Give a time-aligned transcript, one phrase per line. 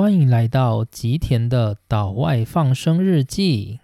[0.00, 3.80] 欢迎来到吉田的岛外放生日记。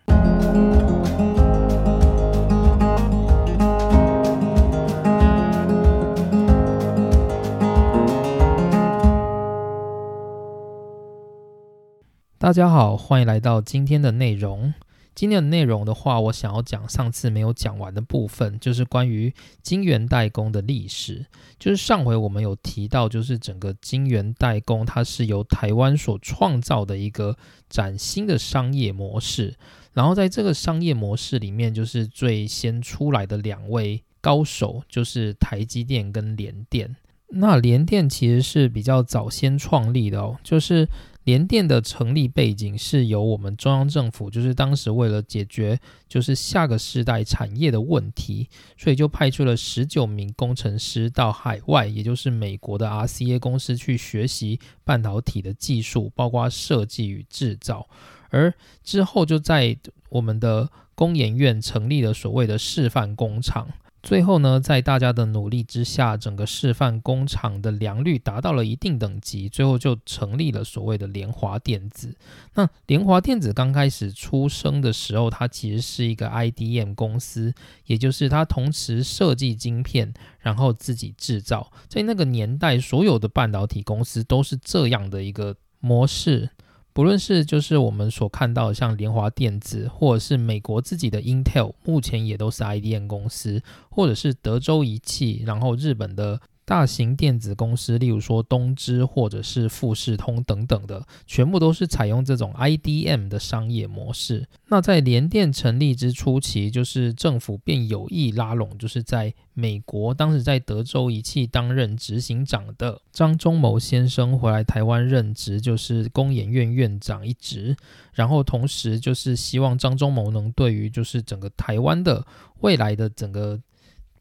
[12.39, 14.73] 大家好，欢迎来到今天的内容。
[15.15, 19.33] 今天的内容的话，我想要讲上次没有讲完的部分，就是关于
[19.63, 21.25] 晶圆代工的历史。
[21.59, 27.37] 就是上回我们有提到，就是整个晶圆代工，它是由台湾所创造的一个
[27.69, 29.55] 崭新的商业模式。
[29.93, 36.97] 然后在这个商业模式里面，就是最先出来的两位高手，就是台积电跟联电。
[37.29, 40.89] 那联电其实是比较早先创立的哦，就是。
[41.25, 57.89] 联电的成立背景是由我们中央政府，就是当时为了解决就是下个世代产业的问题，所以就派出了十九名工程师到海外，也就是美国的 RCA 公司去学习半导体的技术，包括设计与制造，
[58.29, 58.53] 而
[58.83, 59.77] 之后就在
[60.11, 63.69] 我们的工研院成立了所谓的示范工厂。
[64.05, 72.15] 最后呢，在大家的努力之下，整个示范工厂的良率达到了一定等级，最后就成立了所谓的联华电子。
[72.53, 77.55] 那联华电子刚开始出生的时候，它其实是一个 IDM 公司，
[77.87, 81.73] 也就是它同时设计晶片，然后自己制造。
[81.89, 86.51] 在那个年代，所有的半导体公司都是这样的一个模式。
[86.95, 96.41] 不论是就是我们所看到的像联华电子，或者是美国自己的 Intel，目前也都是 IDM 公司，或者是德州仪器，然后日本的。
[96.67, 104.49] 大型电子公司，例如说东芝或者是富士通等等的，全部都是采用这种 IDM 的商业模式。
[104.69, 117.77] 那在联电成立之初期，就是政府便有意拉拢，就是在美国当时在德州仪器担任执行长的张忠谋先生回来台湾任职，就是工研院院长一职。
[118.15, 122.27] 然后同时就是希望张忠谋能对于就是整个台湾的
[122.61, 123.61] 未来的整个。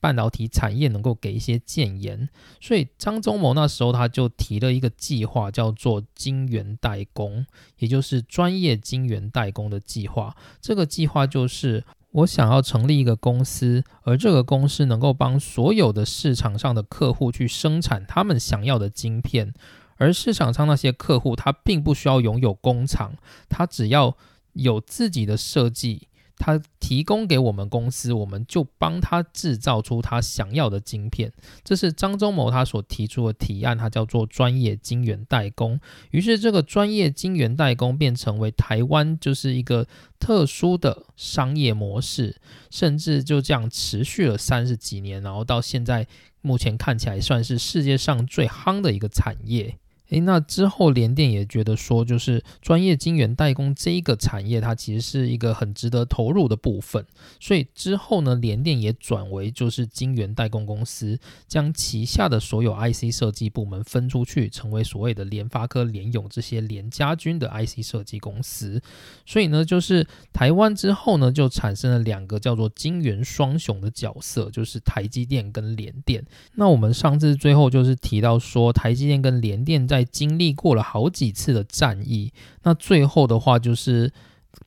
[0.04, 2.28] 半导体产业能够给一些建言，
[2.60, 7.46] 所以张忠谋那时候他就提了一个计划，叫做晶圆代工，
[7.80, 10.36] 也就是专业晶圆代工的计划。
[10.60, 19.54] 这个计划就是我想要成立一个公司，而这个公司能够帮所有的市场上的客户去生产他们想要的晶片，
[19.96, 23.14] 而市场上那些客户他并不需要拥有工厂，
[23.48, 24.18] 他只要
[24.52, 26.10] 有自己的设计。
[26.44, 31.32] 他提供给我们公司，我们就帮他制造出他想要的晶片。
[31.64, 35.80] 这是张忠谋他所提出的提案，它叫做专业晶圆代工。
[36.12, 39.88] 于是，这个专业晶圆代工变成为台湾就是一个
[40.20, 42.36] 特殊的商业模式，
[42.70, 46.06] 甚至就这样持续了三十几年，然后到现在
[46.42, 49.78] 目前看起来算是世界上最夯的一个产业。
[50.14, 57.04] 诶，那之后联电也觉得说，就是专业晶圆代工这一个产业，它其实是一个很值得投入的部分。
[57.40, 68.80] 所以之后呢，联电也转为就是晶圆代工公司，将旗下的所有 IC 设计部门分出去，成为所谓的联发科、联咏这些联家军的 IC 设计公司。
[69.26, 76.24] 所以呢，就是台湾之后呢，就产生了两个叫做晶圆双雄的角色，就是台积电跟联电。
[76.54, 82.32] 那我们上次最后就是提到说，台积电跟联电在经历过了好几次的战役，
[82.64, 84.12] 那最后的话就是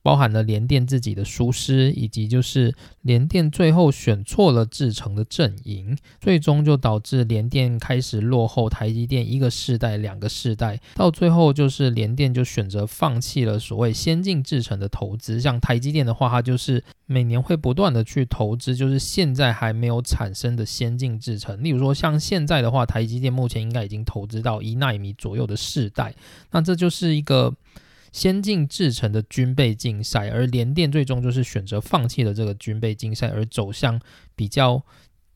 [0.01, 16.83] 包含了联电自己的疏失，以及就是联电最后选错了制成的阵营，最终就导致联电开始落后台积电一个世代、两个世代，到最后就是联电就选择放弃了所谓先进制成的投资，像台积电的话，它就是。
[17.09, 26.13] 每年会不断的去投资，就是现在还没有产生的先进制程，例如说像现在的话，台积电目前应该已经投资到一纳米左右的世代，
[26.51, 27.53] 那这就是一个
[28.17, 34.01] 先进制程的军备竞赛，而联电最终就是选择放弃了这个军备竞赛，而走向
[34.35, 34.83] 比较。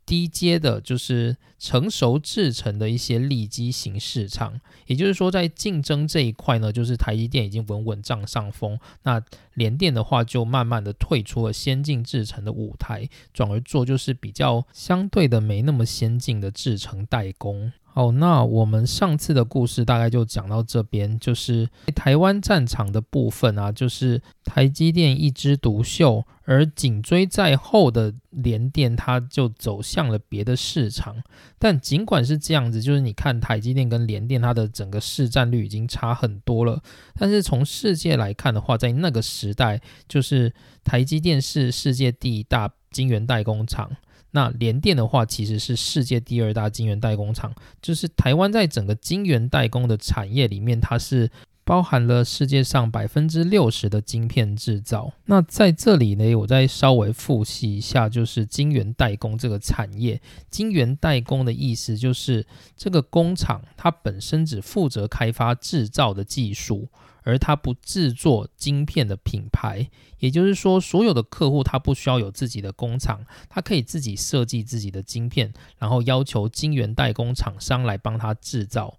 [0.03, 9.22] 低阶的就是成熟制成的一些利基型市场，也就是说，在竞争这一块呢，就是台积电已经稳稳占上风，那
[9.54, 17.72] 联电的话就慢慢的退出了先进制成的舞台，转而做就是比较相对的没那么先进的制成代工。
[17.94, 31.22] 好，那我们上次的故事大概就讲到这边，就是台湾战场的部分啊，就是台积电一枝独秀，而紧追在后的联电，它就走向了别的市场。
[31.63, 36.81] 但尽管是这样子，就是你看台积电跟联电，它的整个市占率已经差很多了。
[37.13, 40.52] 但是从世界来看的话，在那个时代，就是
[40.84, 43.92] 台积电是世界第一大晶圆代工厂。
[44.31, 51.30] 那联电的话，其实是世界第二大晶圆代工厂，就是台湾在整个晶圆代工的产业里面，它是
[51.63, 55.13] 包含了世界上百分之六十的晶片制造。
[55.25, 60.22] 那在这里呢，我再稍微复习一下，就是晶圆代工这个产业。
[60.50, 66.90] 晶圆代工的意思就是这个工厂它本身只负责开发制造的技术。
[67.24, 69.88] 而它不制作晶片的品牌，
[70.18, 78.98] 也就是说，所有的客户他不需要有自己的工厂，他可以自己设计自己的晶片，然后要求晶圆代工厂商来帮他制造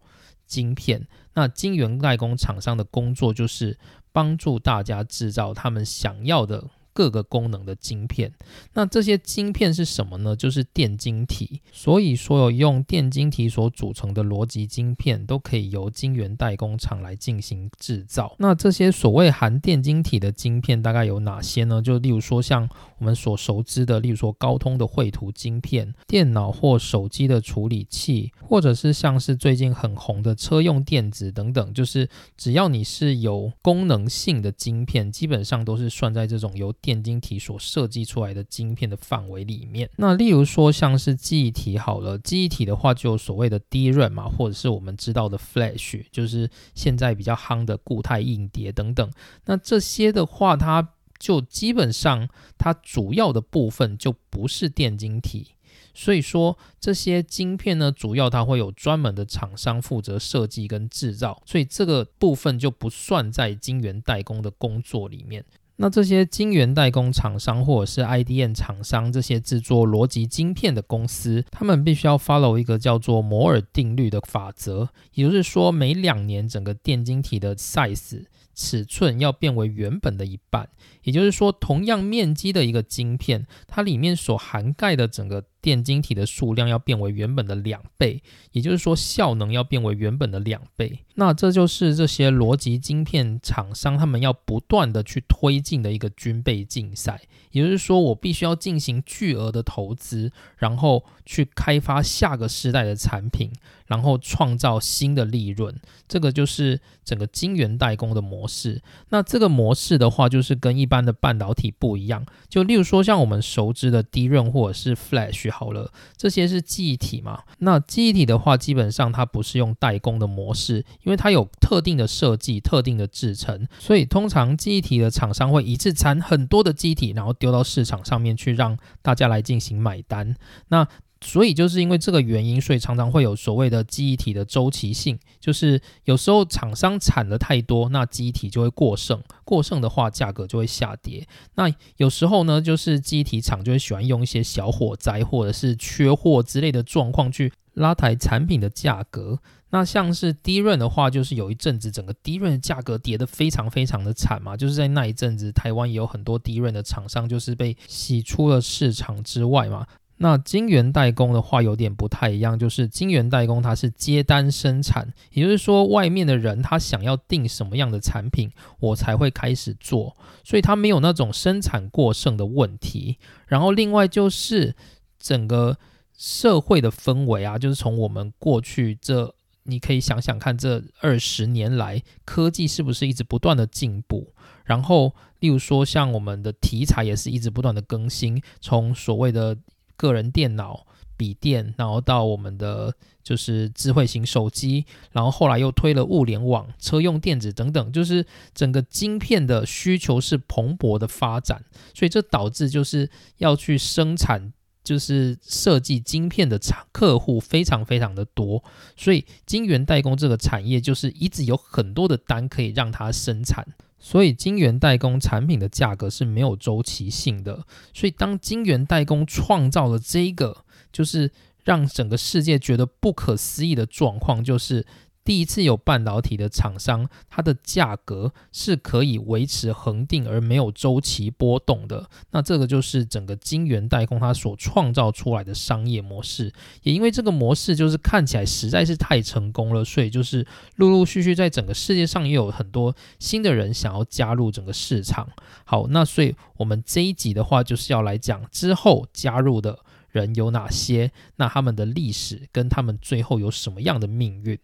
[0.53, 1.09] 晶片。
[1.33, 3.79] 那晶圆代工厂商的工作就是
[4.13, 6.69] 帮助大家制造他们想要的。
[6.93, 8.33] 各个功能的晶片，
[8.75, 10.37] 那这些晶片是什么呢？
[10.37, 11.61] 就是电晶体。
[11.73, 18.35] 所以，所有用电晶体所组成的逻辑晶片，都可以由晶圆代工厂来进行制造。
[18.39, 21.81] 那这些所谓含电晶体的晶片，大概有哪些呢？
[21.81, 22.69] 就例如说，像
[22.99, 49.09] 我们所熟知的，例如说高通的绘图晶片、电脑或手机的处理器，或者是像是最近很红的车用电子等等，就是只要你是有功能性的晶片，基本上都是算在这种由电晶体所设计出来的晶片的范围里面，那例如说像是记忆体好了，记忆体的话就所谓的 DRAM 嘛，或者是我们知道的 Flash，就是现在比较夯的固态硬碟等等。
[49.45, 50.89] 那这些的话，它
[51.21, 55.53] 就基本上它主要的部分就不是电晶体，
[55.95, 65.45] 所以说这些晶片呢，主要它会有专门的厂商负责设计跟制造，所以这个部分就不算在晶圆代工的工作里面。
[65.83, 80.69] 那这些晶圆代工厂商或者是 IDM 厂商，这些制作逻辑晶片的公司，他们必须要 follow 一个叫做摩尔定律的法则，也就是说，每两年整个电晶体的 size 尺寸要变为原本的一半。
[81.03, 88.23] 也就是说，同样面积的一个晶片，它里面所涵盖的整个电晶体的数量要变为原本的两倍，
[88.53, 91.01] 也就是说，效能要变为原本的两倍。
[91.15, 97.21] 那这就是这些逻辑晶片厂商他们要不断的去推进的一个军备竞赛。
[97.51, 103.53] 也就是说，我必须要进行巨额的投资，然后去开发下个时代的产品，
[103.87, 105.79] 然后创造新的利润。
[106.09, 108.81] 这个就是整个晶圆代工的模式。
[109.11, 112.27] 那这个模式的话，就是跟一般的半导体不一样。
[112.51, 117.45] 就例如说，像我们熟知的 DRAM 或者是 Flash 好了，这些是记忆体嘛？
[117.61, 120.85] 那记忆体的话，基本上它不是用代工的模式。
[121.05, 130.37] 因为它有特定的设计、特定的制成，所以通常记忆体的厂商会一次产很多的记忆体，然后丢到市场上面去，让大家来进行买单。
[130.69, 130.87] 那
[131.23, 141.27] 所以就是因为这个原因，所以常常会有所谓的记忆体的周期性，就是有时候厂商产的太多，那记忆体就会过剩，过剩的话价格就会下跌。
[141.55, 149.39] 那有时候呢，就是记忆体厂就会喜欢用一些小火灾或者是缺货之类的状况去拉抬产品的价格。
[149.75, 159.87] 那像是低润的话，就是有一阵子整个低润的价格跌得非常非常的惨嘛，就是在那一阵子，台湾也有很多低润的厂商就是被洗出了市场之外嘛。
[160.23, 173.19] 那晶圆代工的话有点不太一样，就是晶圆代工它是接单生产，也就是说外面的人他想要订什么样的产品，我才会开始做，所以它没有那种生产过剩的问题。
[173.47, 174.75] 然后另外就是
[175.19, 175.77] 整个
[176.17, 179.35] 社会的氛围啊，就是从我们过去这。
[179.65, 184.35] 你可以想想看，这二十年来科技是不是一直不断的进步？
[184.65, 189.57] 然后，例如说像我们的题材也是一直不断的更新，从所谓的
[190.03, 190.85] 个人电脑、
[191.17, 192.93] 笔电，然后到我们的
[193.23, 201.63] 就是智慧型手机，然后后来又推了物联网、车用电子等等，就是整个晶片的需求是蓬勃的发展，
[201.95, 204.53] 所以这导致就是要去生产。
[204.85, 208.65] 就是设计晶片的厂客户非常非常的多，
[208.97, 213.65] 所以晶圆代工这个产业就是一直有很多的单可以让它生产，
[214.03, 217.65] 所以晶圆代工产品的价格是没有周期性的。
[217.95, 221.31] 所以当晶圆代工创造了这个，就是
[221.65, 224.85] 让整个世界觉得不可思议的状况，就是。
[225.25, 232.09] 第一次有半导体的厂商，它的价格是可以维持恒定而没有周期波动的。
[232.33, 236.53] 那这个就是整个晶圆代工它所创造出来的商业模式。
[236.83, 245.29] 也因为这个模式就是看起来实在是太成功了，所以就是陆陆续续在整个世界上也有很多新的人想要加入整个市场。
[245.65, 249.79] 好，那所以我们这一集的话就是要来讲之后加入的。
[250.13, 251.11] 人有哪些？
[251.37, 254.57] 那他们的历史跟他们最后有什么样的命运？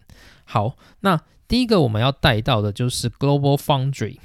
[0.44, 4.18] 好，那第一个我们要带到的就是 Global Foundry，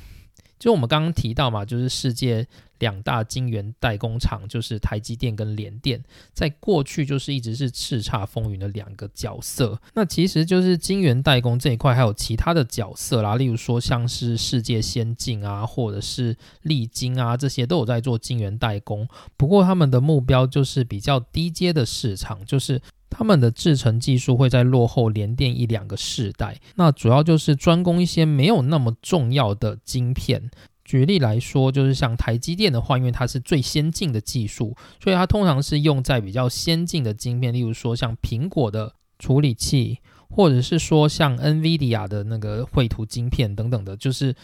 [0.59, 2.47] 就我们刚刚提到嘛，就是世界
[2.83, 9.79] 两大晶圆代工厂，就是台积电跟联电，在过去就是一直是叱咤风云的两个角色。
[9.93, 19.07] 那其实就是晶圆代工这一块还有其他的角色啦，例如说像是世界先进啊，或者是利晶啊，这些都有在做晶圆代工。
[19.37, 26.59] 不过他们的目标就是比较低阶的市场，就是他们的制程技术会在落后联电一两个世代。
[26.75, 30.51] 那主要就是专攻一些没有那么重要的晶片。
[30.83, 39.99] 举例来说，就是像台积电的话，因为它是最先进的技术，所以它通常是用在比较先进的晶片，例如说像苹果的处理器。
[40.35, 44.35] 或者是说像 NVIDIA 的那个绘图晶片等等的，就是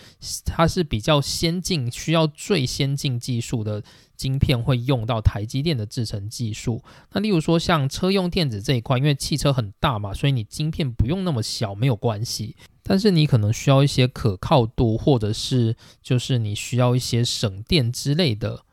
[0.45, 3.81] 它是比较先进，需要最先进技术的
[4.15, 6.83] 晶片会用到台积电的制程技术。
[7.11, 12.55] 那例如说像车用电子这一块，因为汽车很大嘛，所以你晶片不用那么小没有关系，
[12.89, 18.63] 但是你可能需要一些可靠度，或者是就是你需要一些省电之类的。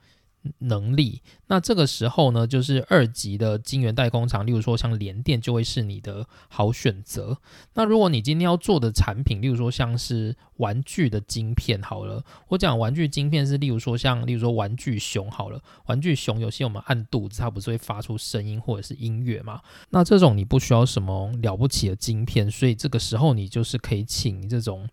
[0.58, 7.38] 能力，那这个时候呢，就是二级的晶圆代工厂，例如说像联电，就会是你的好选择。
[7.74, 19.60] 那如果你今天要做的产品，例如说像是玩具的晶片，好了，我讲玩具晶片是，例如说像，例如说玩具熊，好了，玩具熊有些我们按肚子，它不是会发出声音或者是音乐嘛？
[19.90, 24.88] 那这种你不需要什么了不起的晶片，所以这个时候你就是可以请这种。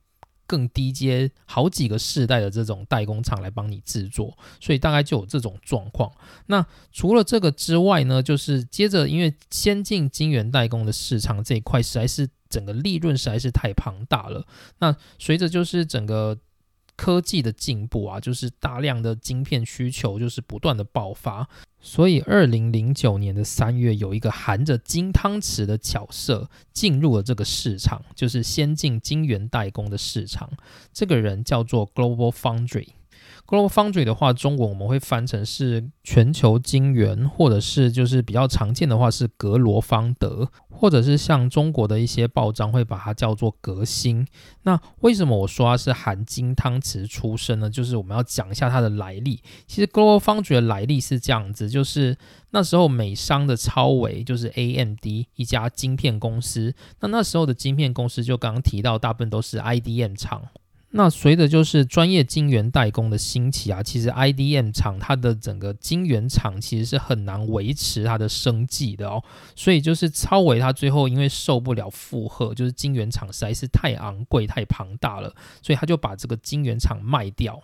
[0.54, 6.12] 更低阶好几个世代的这种代工厂来帮你制作，所以大概就有这种状况。
[6.46, 14.46] 那除了这个之外呢，就是接着因为先进晶圆代工的市场这一块实在是整个利润实在是太庞大了。
[14.78, 16.38] 那随着就是整个
[16.96, 21.48] 科技的进步啊，就是大量的晶片需求就是不断的爆发。
[21.80, 30.50] 所以，二零零九年的三月，有一个含着金汤匙的巧色进入了这个市场，就是先进晶圆代工的市场。
[30.94, 32.88] 这个人叫做 Global Foundry。
[33.46, 44.26] Global Foundry 的话，中文我们会翻成是全球晶圆，或者是就是比较常见的话是格罗方德，或者是像中国的一些报章会把它叫做革新。
[44.64, 47.70] 那为什么我说它是含金汤匙出身呢？
[47.70, 49.42] 就是我们要讲一下它的来历。
[49.68, 52.18] 其实 Global Foundry 的来历是这样子，就是
[52.52, 60.44] 那时候美商的超维就是 AMD 一家晶片公司，那那时候的晶片公司就刚刚提到，大部分都是 IDM 厂。
[60.96, 69.24] 那随着就是专业晶圆代工的兴起啊，其实 IDM 厂它的整个晶圆厂其实是很难维持它的生计的哦，
[69.56, 75.34] 所以就是超维它最后因为受不了负荷，就是晶圆厂实在是太昂贵太庞大了，
[75.64, 77.60] 所以他就把这个晶圆厂卖掉。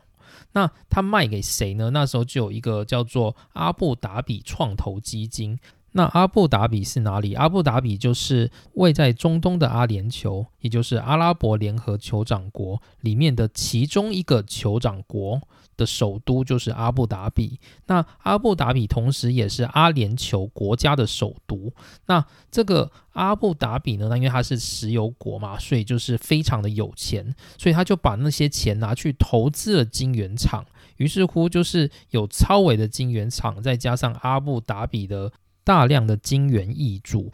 [0.54, 1.92] 那他卖给谁呢？
[1.92, 5.60] 那时候就有一个叫做阿布达比创投基金。
[5.92, 7.34] 那阿布达比是哪里？
[7.34, 15.42] 阿布达比就是位在中东的阿联酋，也就是阿拉伯联合酋长国里面的其中一个酋长国
[15.76, 17.60] 的首都就是阿布达比。
[17.88, 21.74] 那阿布达比同时也是阿联酋国家的首都。
[22.06, 24.08] 那这个阿布达比呢？
[24.10, 30.64] 那因为它是石油国嘛，所以就是非常的有钱，所以他就把那些钱拿去投资了金圆厂。
[30.98, 35.32] 于是乎，就是有超伟的金圆厂，再加上阿布达比的。
[35.70, 37.32] 大量的金元易主，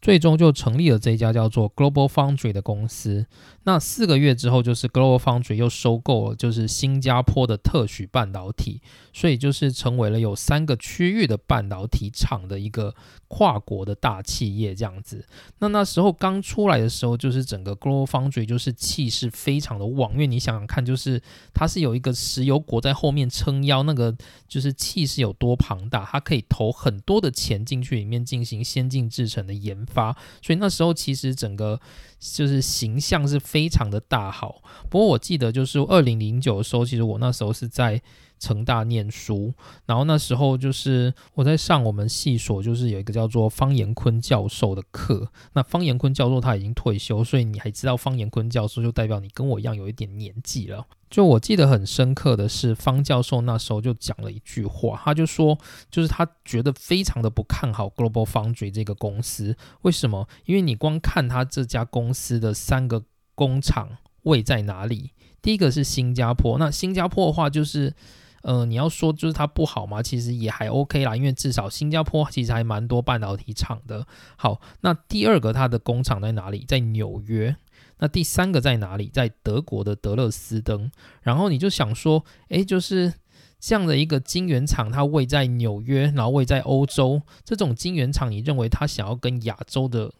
[0.00, 3.26] 最终就成立了这家叫做 Global Foundry 的公司。
[3.64, 8.80] 那四个月之后，就是 Global Foundry 又收购了，就是新加坡的特许半导体，
[9.12, 12.94] 所以就是成为了有三个区域的半导体厂的一个
[13.26, 15.26] 跨国的大企业这样子。
[15.58, 21.20] 那那时候刚出来的时候，就是整个 Global Foundry 就是气势非常的旺，因为你想想看，就是
[21.52, 31.80] 它是有一个石油国在后面撑腰，那个就是气势有多庞大，它可以投很多的钱进去里面进行先进制程的研发，所以那时候其实整个。
[32.20, 38.02] 就是形象是非常的大好，不过我记得就是二零零九的时候，其实我那时候是在
[38.38, 39.52] 成大念书，
[39.86, 45.30] 然后那时候就是我在上我们系所，就是有一个叫做方延坤教授的课。
[45.52, 50.86] 那方延坤教授他已经退休，所以你还知道方延坤教授，就代表你跟我一样有一点年纪了。
[51.10, 55.58] 就我记得很深刻的是，方教授那时候就讲了一句话，他就说，
[55.90, 59.56] 就是他觉得非常的不看好 Global Foundry 这个公司。
[59.82, 60.28] 为什么？
[60.44, 63.02] 因为你光看他这家公司的三个
[63.34, 66.58] 工厂位在哪里，第一个是新加坡。
[66.58, 67.94] 那新加坡的话，就是，
[68.42, 74.06] 呃，你要说就是它不好嘛，其实也还 OK 啦，因为至少新加坡其实还蛮多半导体厂的。
[74.36, 76.64] 好，那第二个它的工厂在哪里？
[76.66, 77.56] 在纽约。
[78.00, 79.08] 那第三个在哪里？
[79.12, 80.90] 在德国的德勒斯登。
[81.22, 83.12] 然后你就想说，诶，就是
[83.58, 87.20] 这样的一个晶圆厂，它位在纽约，然后位在欧洲。
[87.44, 90.12] 这种晶圆厂，你认为它想要跟亚洲的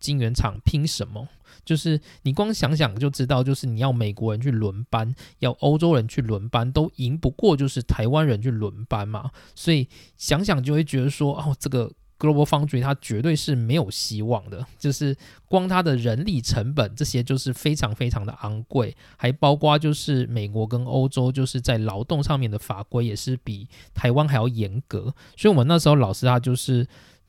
[0.00, 1.28] 晶圆厂拼什么？
[1.68, 9.30] 就是你光想想就知道，就是你要美国人去轮班，要欧洲人去轮班，都赢不过就是台湾人去轮班嘛。
[9.54, 14.64] 所以想想就会觉得说，哦，这个 Global Foundry 它绝对是没有希望的。
[14.78, 25.14] 就是光它的人力成本这些就是非常非常的昂贵，还包括就是美国跟欧洲就是在劳动上面的法规也是比台湾还要严格。
[25.36, 26.88] 所以我们那时候老师他就是。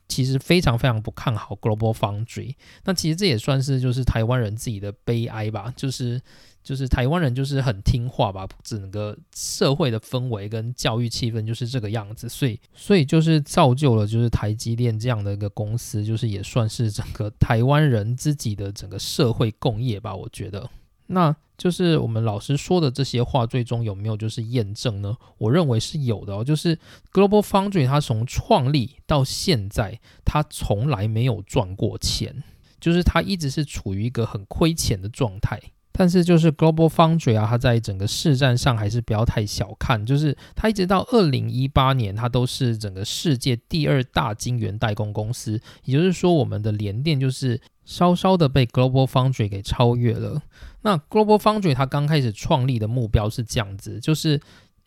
[0.10, 6.20] 其实非常非常不看好 Global Foundry，那其实这也算是就是台湾人自己的悲哀吧，就是
[6.62, 20.70] 就是台湾人就是很听话吧，整个社会的氛围跟教育气氛就是这个样子，所以所以就是造就了就是台积电这样的一个公司，就是也算是整个台湾人自己的整个社会共业吧，我觉得。
[21.12, 25.18] 那就是我们老师说的这些话，最终有没有就是验证呢？
[25.38, 26.44] 我认为是有的哦。
[26.44, 26.78] 就是
[27.12, 32.44] Global Foundry 它从创立到现在，它从来没有赚过钱，
[32.80, 35.60] 就是它一直是处于一个很亏钱的状态。
[36.00, 45.60] 但是就是 Global Foundry 啊，它在整个市占上还是不要太小看，就是它一直到二零一八年，它都是整个世界第二大晶圆代工公司。
[45.84, 50.42] 也就是说，我们的联电就是稍稍的被 Global Foundry 给超越了。
[50.84, 54.40] 那 Global Foundry 它刚开始创立的目标是这样子，就是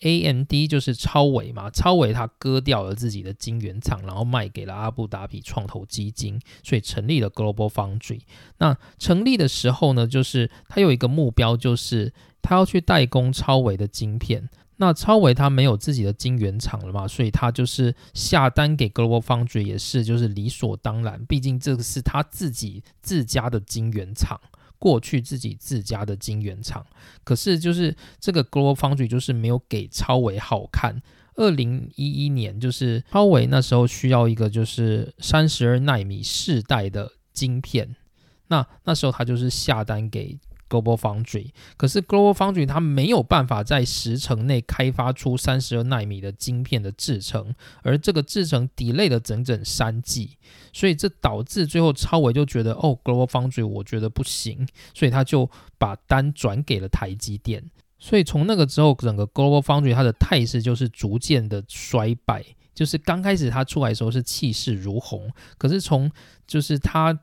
[0.03, 8.21] AMD 就是超伟嘛，超伟它割掉了自己的晶圆厂，然后卖给了阿布达比创投基金，所以成立了 Global Foundry。
[8.59, 14.49] 那成立的时候呢，就是它有一个目标，就是它要去代工超伟的晶片。
[14.79, 24.41] 那超伟它没有自己的晶圆厂了嘛，所以它就是下单给 Global Foundry 也是就是理所当然，毕竟这个是他自己自家的晶圆厂。
[24.83, 26.85] 过去自己自家的晶圆厂，
[27.23, 31.01] 可是就是这个 g l o b a Foundry 就是没有给超维好看。
[31.37, 37.95] 二零一一年，就是超维那时候需要一个就是三十二纳米世代的晶片，
[38.49, 40.37] 那那时候他就是下单给。
[40.73, 50.39] Global Foundry，可是 Global Foundry 它没有办法在十层内开发出三十二纳米的晶片的制程，而这个制程 delay 了整整三季，
[50.73, 57.63] 所以这导致最后超伟就觉得哦，Global Foundry 我觉得不行，所以他就把单转给了台积电，
[57.99, 62.43] 所以从那个之后，整个 Global Foundry 它的态势就是逐渐的衰败，
[62.75, 66.11] 就是刚开始它出来的时候是气势如虹，可是从
[66.47, 67.19] 就是它。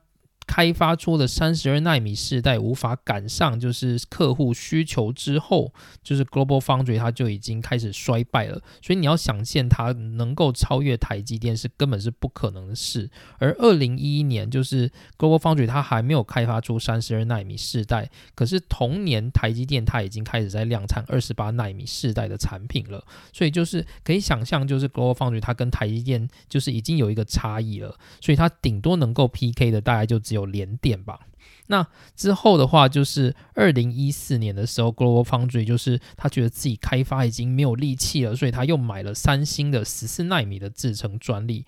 [0.49, 8.59] 开发出的三十二纳米世代无法赶上，就是客户需求之后，就是 Global Foundry 它就已经开始衰败了。
[8.81, 13.11] 所以你要想见它能够超越台积电是根本是不可能的事。
[13.37, 23.05] 而二零一一年，就是 Global Foundry 它还没有开发出三十二纳米世代，可是同年台积电它已经开始在量产二十八纳米世代的产品了。
[23.31, 27.95] 所以就是可以想象，就是 Global Foundry 它跟台积电就是已经有一个差异了。
[28.19, 30.38] 所以它顶多能够 PK 的大概就只有。
[30.39, 31.27] 有连电吧，
[31.67, 41.65] 那之后的话就是二零一四年的时候，Global Foundry 就是他觉得自己开发已经没有力气了，所以他又买了三星的十四纳米的制程专利。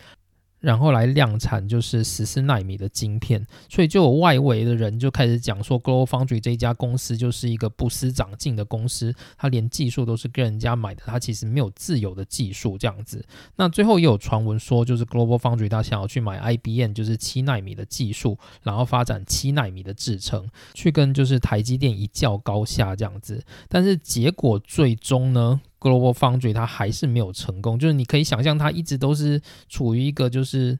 [0.61, 13.25] 然后来量产就是十四纳米的晶片，所以就有外围的人就开始讲说，Global Foundry 这一家公司就是一个不思长进的公司，它连技术都是跟人家买的，它其实没有自有的技术这样子。
[13.55, 23.43] 那最后也有传闻说，就是 Global Foundry 它想要去买 IBM，就是七纳米的技术，然后发展七纳米的制程，去跟就是台积电一较高下这样子。
[23.67, 30.77] 但是结果最终呢？Global Foundry 它还是没有成功，就是你可以想象，它一直都是处于一个就是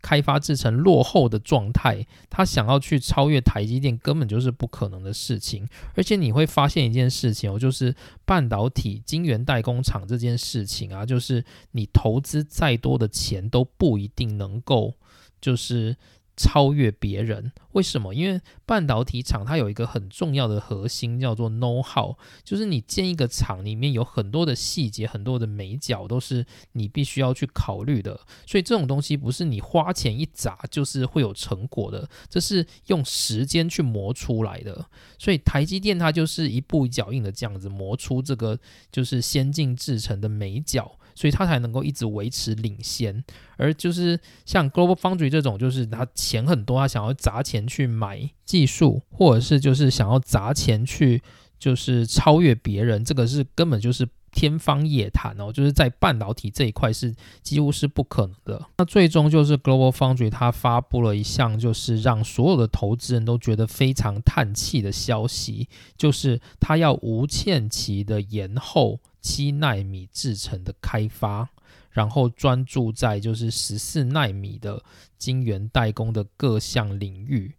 [0.00, 2.06] 开发制程落后的状态。
[2.30, 5.68] 它想要去超越台积电，根本就是不可能的事情。
[5.94, 14.94] 而且你会发现一件事情哦，就是半导体晶圆代工厂这件事情啊，就是你投资再多的钱都不一定能够
[15.40, 15.96] 就是。
[16.36, 18.12] 超越别人，为什么？
[18.12, 28.18] 因为半导体厂它有一个很重要的核心叫做 know how，就是你建一个厂里面有很多的细节、很多的美角都是你必须要去考虑的。
[28.46, 34.86] 所以这种东西不是你花钱一砸就是会有成果的，这是用时间去磨出来的。
[35.18, 38.58] 所以台积电它就是一步一脚印的这样子磨出这个
[38.90, 40.98] 就是先进制程的美角。
[41.14, 43.24] 所以它才能够一直维持领先，
[43.56, 51.22] 而就是像 Global Foundry 这种，就是他钱很多，他想要砸钱去买技术，或者是就是想要砸钱去
[51.58, 58.66] 就是超越别人，这个是根本就是天方夜谭哦，就是在半导体这一块是几乎是不可能的。
[58.78, 68.98] 那最终就是 Global Foundry 它发布了一项就是让所有的投资人都觉得非常叹气的消息，就是它要无限期的延后。
[69.24, 71.48] 七纳米制程的开发，
[71.88, 74.84] 然后专注在就是十四纳米的
[75.16, 77.54] 晶圆代工的各项领域。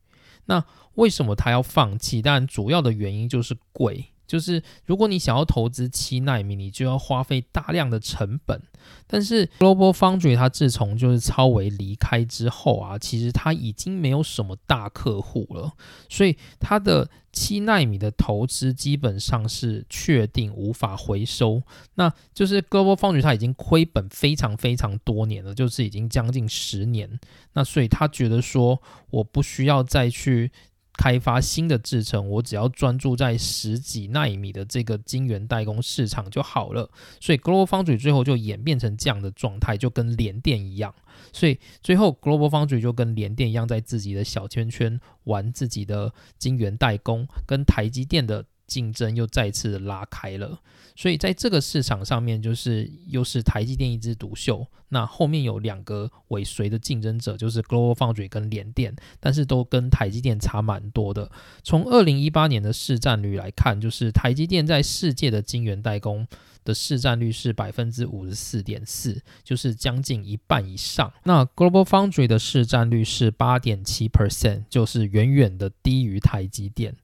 [0.46, 2.22] 那为什么他要放弃？
[2.22, 4.06] 当然，主要的原因就是贵。
[4.28, 8.62] 就是如果你想要投资七纳米，你就要花费大量的成本。
[9.08, 15.74] 但是 Global Foundry 它自从就是超维离开之后啊，其实它已经没有什么大客户了，
[16.08, 21.64] 所以它的七纳米的投资基本上是确定无法回收。
[21.96, 27.20] 那就是 Global Foundry 它已经亏本非常非常多年了，就是已经将近十年。
[27.54, 30.52] 那所以他觉得说，我不需要再去。
[30.98, 36.90] 开发新的制程，我只要专注在十几纳米的这个晶圆代工市场就好了。
[37.20, 40.94] 所以 Global Foundry 最后就演变成这样的状态，就跟联电一样。
[41.32, 48.46] 所以最后 Global Foundry 就跟联电一样，在自己的小圈圈玩自己的晶圆代工，跟台积电的。
[48.68, 50.60] 竞争又再次拉开了，
[50.96, 54.68] 所以在这个市场上面，就是又是台积电一枝独秀。
[54.90, 61.30] 那后面有两个尾随的竞争者，就是 Global Foundry 跟联电，但是都跟台积电差蛮多的。
[61.64, 66.26] 从二零一八年的市占率来看，就是台积电在世界的晶圆代工
[66.64, 71.12] 的市占率是百分之五十四点四，就是将近一半以上。
[71.24, 76.96] 那 Global Foundry 的市占率是八点七 percent，就是远远的低于台积电。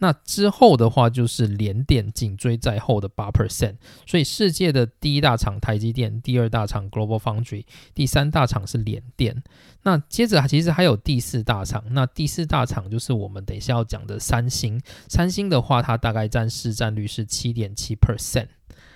[0.00, 9.42] 那之后的话就是联电紧追在后的八 percent，所以世界的第一大厂台积电，第二大厂 Global Foundry，第三大厂是联电。
[9.82, 14.80] 那接着其实还有第四大厂，那第四大厂就是我们等一下要讲的三星。
[15.08, 18.48] 三星的话，它大概占市占率是七点七 percent。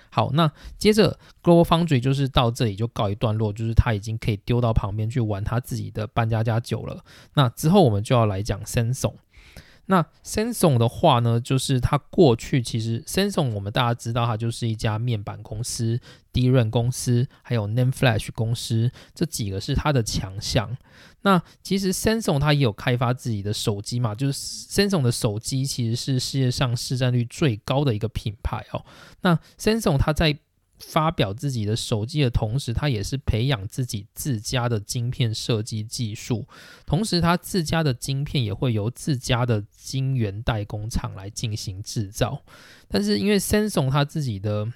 [0.09, 7.03] 好，那接着 Global Foundry 就是到这里就告一段落，就是它已经可以丢到旁边去玩它自己的搬家家九了。
[7.33, 9.15] 那之后我们就要来讲 Samsung。
[9.87, 15.99] 那 Samsung 的话呢，就是它过去其实 Samsung 我们大家知道，它就是一家面板公司、
[16.33, 20.75] 低润公司，还有 Name Flash 公司，这几个是它的强项。
[21.21, 28.83] 那其实 Samsung 它也有开发自己的手机嘛，就是 Samsung 的手机其实是世界上市占率最高的一个品牌哦。
[29.21, 30.37] 那 Samsung 它在
[30.79, 36.45] 发表自己的手机的同时，他也是培养自己自家的晶片设计技术，
[36.85, 42.41] 同时他自家的晶片也会由自家的晶圆代工厂来进行制造。
[42.87, 44.71] 但是因为 Samsung 他自己的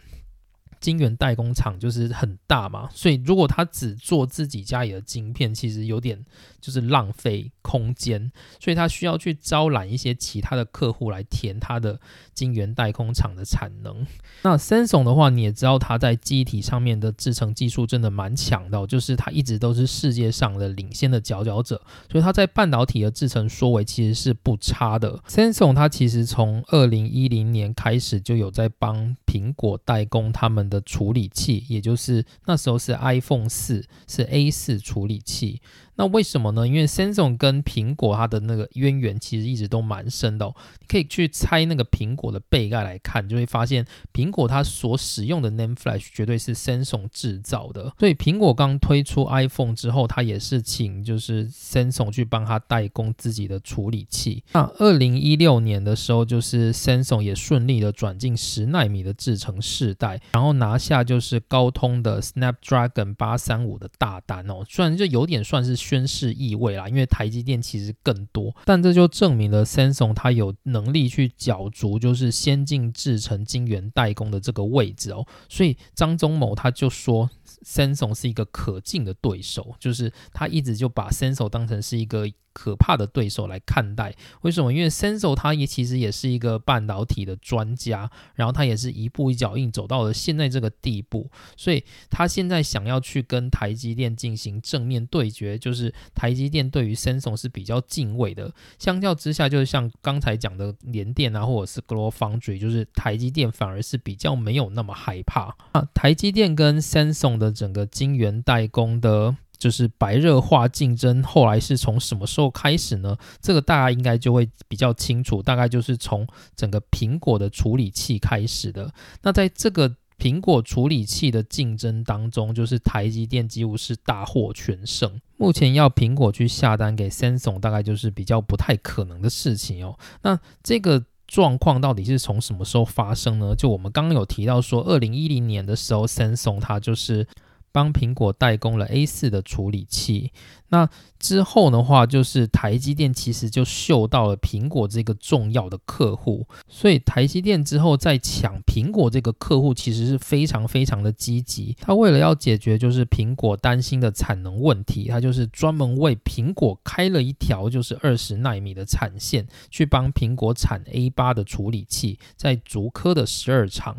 [0.79, 6.25] 晶圆代工厂就是很大嘛，所以如果他只做自己家里的晶片，其实有点
[6.61, 11.99] 就是浪费空间，所以他需要去招揽一些其他的客户来填他的
[12.33, 14.05] 晶圆代工厂的产能。
[14.43, 25.17] 那 Samsung 的话，你也知道它在机体上面的制程技术真的蛮强的，就是它一直都是世界上的领先的佼佼者，所以它在半导体的制程缩为其实是不差的。
[25.27, 30.59] Samsung 它其实从二零一零年开始就有在帮苹果代工他们。
[30.69, 35.61] 的处理器，也就是那时候是 iPhone 四，是 A 四处理器。
[35.99, 36.65] 那为什么呢？
[36.65, 40.45] 因为 Samsung 跟苹果它的那个渊源其实一直都蛮深的。
[40.79, 47.93] 你可以去拆那个苹果的背盖来看，就会发现苹果它所使用的 Name Flash 绝对是 Samsung 制造的。
[47.99, 54.41] 所以苹果刚推出 iPhone 之后，它也是请就是 Samsung 去帮它代工自己的处理器。
[54.53, 64.63] 那二零一六年的时候，就是 Samsung 也顺利的转进十纳米的制程世代，然后拿下就是高通的 Snapdragon 八三五的大单哦。
[64.69, 65.88] 虽然就有点算是。
[65.89, 77.27] 宣誓意味啦，因为台积电其实更多，但这就证明了 Samsung 它有能力去角逐就是先进制程晶圆代工的这个位置哦，所以张忠谋他就说
[77.63, 82.29] Samsung 是一个可敬的对手，就是他一直就把 Samsung 当成是一个。
[82.51, 84.73] 可怕的对手来看待，为什么？
[84.73, 105.55] 因为 Sensor 它也其实也是一个半导体的专家，然后他也是一步一脚印走到了现在这个地步，所以他现在想要去跟台积电进行正面对决，就是台积电对于 Sensor 是比较敬畏的，相较之下，就是像刚才讲的联电啊，或者是 Global Foundry，就是台积电反而是比较没有那么害怕。
[105.71, 109.35] 啊台积电跟 Sensor 的整个晶圆代工的。
[109.57, 113.17] 就是白热化竞争，后来是从什么时候开始呢？
[113.41, 116.25] 这个大家应该就会比较清楚，大概就是从
[116.55, 118.89] 整个苹果的处理器开始的。
[119.21, 125.19] 那在这个苹果处理器的竞争当中，就是台积电几乎是大获全胜。
[125.35, 129.99] 目前要苹果去下单给 Samsung，大概就是比较不太可能的事情哦。
[130.21, 133.55] 那这个状况到底是从什么时候发生呢？
[133.55, 137.25] 就我们刚刚有提到说，二零一零年的时候，Samsung 它就是。
[137.71, 140.31] 帮苹果代工了 A 四的处理器。
[140.71, 151.75] 那之后的话，就是台积电其实就嗅到了苹果这个重要的客户，所以台积电之后在抢苹果这个客户，其实是非常非常的积极。
[151.81, 163.97] 他为了要解决就是苹果担心的产能问题，他就是专门为苹果开了一条就是二十纳米的产线，去帮苹果产 A 八的处理器，在竹科的十二厂。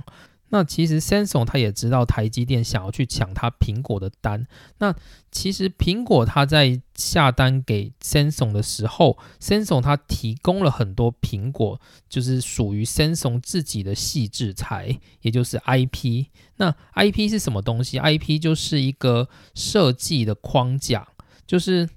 [0.51, 4.47] 那其实 Samsung 他也知道台积电想要去抢他苹果的单。
[4.79, 4.95] 那
[5.33, 16.27] 其实苹果他在下单给 Samsung 的时候，Samsung 他提供了很多苹果就是属于 Samsung 自己的细制材，也就是 IP。
[16.57, 21.09] 那 IP 是什么东西？IP 就是一个设计的框架，
[21.47, 21.89] 就是。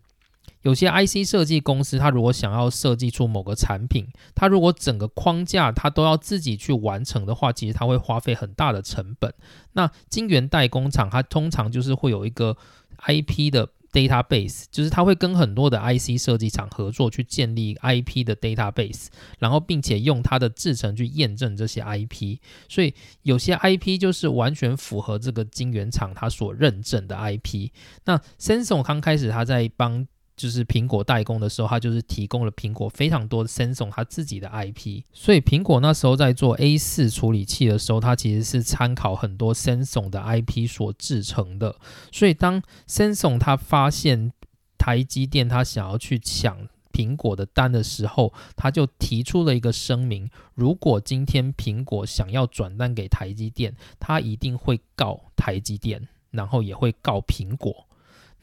[0.63, 9.34] 有些 IC 设计公司，它如果想要设计出某个产品，它如果整个框架它都要自己去完成的话，其实它会花费很大的成本。
[9.73, 12.58] 那晶圆代工厂，它通常就是会有一个
[13.06, 19.08] IP 的 database，就是它会跟很多的 IC 设计厂合作去建立 IP 的 database，
[19.39, 22.39] 然后并且用它的制程去验证这些 IP。
[22.69, 27.69] 所以有些 IP 就是完全符合这个晶圆厂它所认证的 IP。
[28.06, 41.76] 那 Samsung 刚开始它在帮就是苹果代工的时候，它就是提供了苹果非常多的 Samsung 它自己的 IP，所以苹果那时候在做 A 四处理器的时候，它其实是参考很多 Samsung 的 IP 所制成的。
[42.12, 44.32] 所以当 Samsung 它发现
[44.78, 57.88] 台积电它想要去抢苹果的单的时候，他就提出了一个声明：如果今天苹果想要转单给台积电，他一定会告台积电，然后也会告苹果。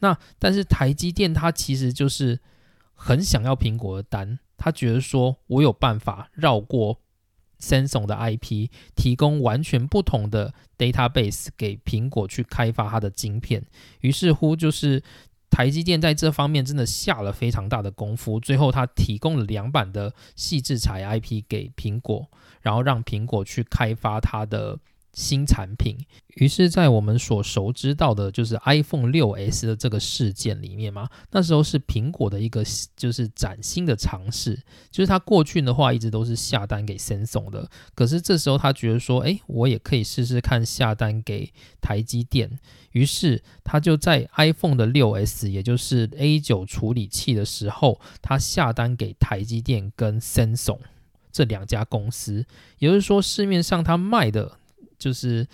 [0.01, 2.39] 那但是台积电它其实就是
[2.93, 6.99] 很想要苹果的单，他觉得说我有办法绕过
[7.59, 13.63] Samsung 的 IP，提供完全不同的 database 给苹果去开发它的晶片。
[14.01, 15.03] 于是乎，就是
[15.49, 22.29] 台积电在这方面真的下了非常大的功夫，最后他提供了两版的细制材 IP 给苹果，
[22.61, 24.79] 然后让苹果去开发它的。
[25.13, 25.97] 新产品，
[26.35, 32.63] 于是，在我们所熟知到的，就是 iPhone 六 S 的这个事件里面嘛，那时候是苹果的一个
[32.95, 34.57] 就是崭新的尝试，
[34.89, 42.57] 就是他过去的话一直都是下单给 Samsung 的，可是这时候他觉得说，哎，我也可以试试看下单给台积电，
[42.91, 50.79] 于是他就在 iPhone 的六 S，也就是 A 九处理器的时候，他下单给台积电跟 Samsung
[51.33, 52.45] 这两家公司，
[52.79, 54.59] 也就是说市面上他卖的。
[55.01, 55.45] 就是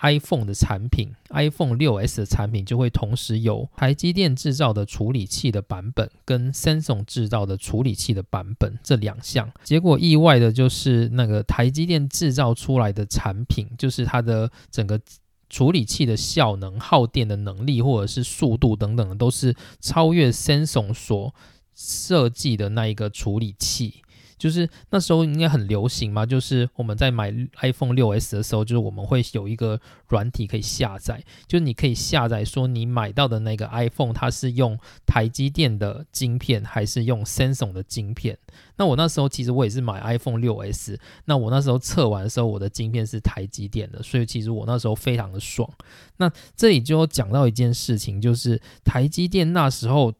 [0.00, 9.50] iPhone 的产品，iPhone 六 S 的产品就会同时有台积电制造的处理器的版本跟 Samsung 制造的处理器的版本这两项。
[9.62, 15.00] 结果意外的就是那个台积电制造出来的产品，就是它的整个
[15.48, 21.32] 处理器的效能、耗电的能力或者是速度等等，都是超越 Samsung 所
[21.74, 24.02] 设计的那一个处理器。
[24.36, 38.38] 就是那时候应该很流行嘛，就是我们在买 iPhone 六 S 的时候，就是我们会有一个软体可以下载，就是你可以下载说你买到的那个 iPhone 它是用台积电的晶片还是用 Samsung 的晶片。
[38.76, 45.68] 那我那时候其实我也是买 iPhone 六 S，那我那时候测完的时候，我的晶片是台积电的，所以其实我那时候非常的爽。
[46.16, 50.12] 那这里就讲到一件事情，就是台积电那时候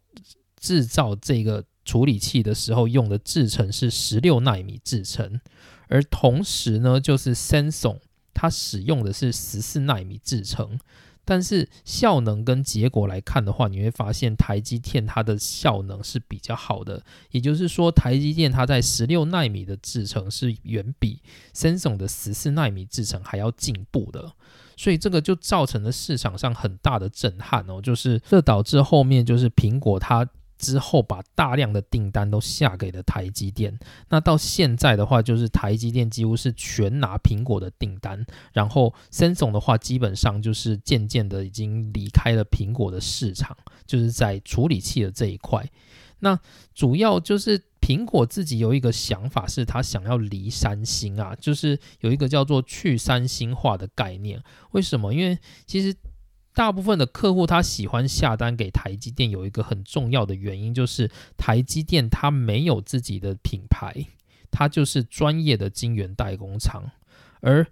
[0.59, 1.64] 制造这个。
[1.84, 5.40] 处理器的时候用的制程是十六纳米制程，
[5.88, 7.98] 而同时呢，就是 Samsung
[8.32, 10.78] 它使用的是十四纳米制程，
[11.24, 21.20] 但是效能跟结果来看的话，你会发现台积电它的效能是比较好的，也就是说，台积电它在十六纳米的制程是远比
[21.54, 24.32] Samsung 的十四纳米制程还要进步的，
[24.76, 30.26] 所以这个就造成了市场上很大的震撼哦，就是这导致后面就是苹果它。
[30.58, 45.68] 之后把大量的订单都下给了台积电，那到现在的话，就是台积电几乎是全拿苹果的订单，然后 Samsung 的话，基本上就是渐渐的已经离开了苹果的市场，就是在处理器的这一块。
[46.20, 46.38] 那
[46.74, 54.42] 主要就是苹果自己有一个想法，是他想要离三星啊，就是有一个叫做去三星化的概念。
[54.70, 55.12] 为什么？
[55.12, 55.94] 因为其实。
[56.54, 64.06] 大部分的客户他喜欢下单给台积电，有一个很重要的原因就是台积电它没有自己的品牌，
[64.52, 66.92] 它就是专业的晶圆代工厂。
[67.40, 67.66] 而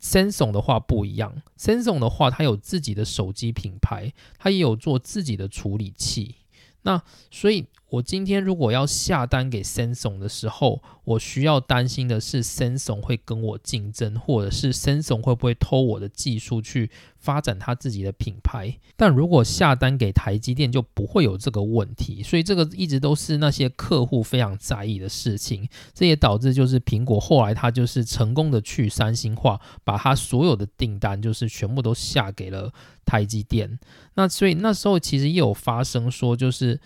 [0.00, 6.36] Samsung 的话不一样，Samsung 的话它有自己的手机品牌，它也有做自己的处理器。
[6.82, 18.76] 那所以我今天如果要下单给 Samsung 的时候，我需要担心的是 Samsung 会跟我竞争，或者是 Samsung 会不会偷我的技术去发展他自己的品牌。
[18.96, 22.24] 但如果下单给台积电，就不会有这个问题。
[22.24, 25.68] 所以这个一直都是那些客户非常在意的事情。
[25.94, 32.72] 这也导致就是苹果后来它就是成功的去三星化，把它所有的订单就是全部都下给了
[33.04, 33.78] 台积电。
[34.14, 36.80] 那所以那时候其实也有发生说就是。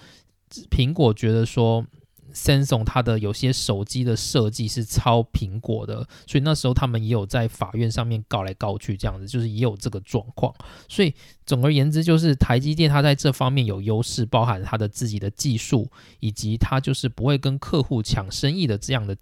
[0.70, 1.84] 苹果觉得说
[2.32, 10.54] ，Samsung 它的有些手机的设计是抄苹果的，所以那时候他们也有在法院上面告来告去，这样子就是也有这个状况。
[10.88, 11.12] 所以
[11.44, 19.16] 总而言之，就是台积电它在这方面有优势，包含它的自己的技术，以及它就是不会跟客户抢生意的这样的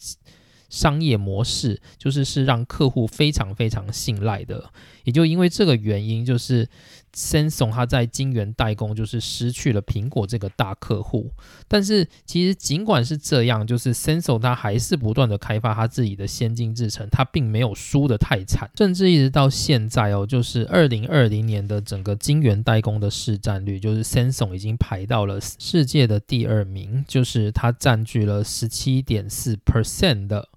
[0.68, 4.70] 商业模式，就是是让客户非常非常信赖的。
[5.09, 6.68] 也就因为这个原因，就是。
[7.14, 11.33] Samsung 它在晶圆代工就是失去了苹果这个大客户，
[11.66, 30.51] 但是其实尽管是这样，就是 Samsung 它还是不断的开发它自己的先进制程，它并没有输的太惨，甚至一直到现在哦，就是二零二零年的整个晶圆代工的市占率，就是 Samsung 已经排到了世界的第二名，就是它占据了十七点四 percent 的